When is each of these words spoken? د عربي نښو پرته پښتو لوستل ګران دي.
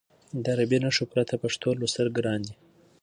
د 0.43 0.45
عربي 0.55 0.77
نښو 0.83 1.05
پرته 1.13 1.35
پښتو 1.43 1.67
لوستل 1.79 2.07
ګران 2.17 2.41
دي. 2.47 2.55